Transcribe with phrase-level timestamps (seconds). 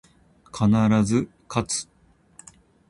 [0.47, 1.87] 必ず、かつ